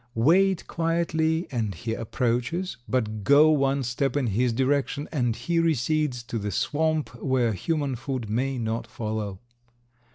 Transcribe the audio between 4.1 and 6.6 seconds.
in his direction and he recedes to the